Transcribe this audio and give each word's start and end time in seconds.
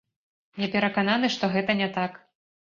Я 0.61 0.67
перакананы, 0.77 1.31
што 1.37 1.53
гэта 1.55 1.79
не 1.85 1.93
так. 2.01 2.21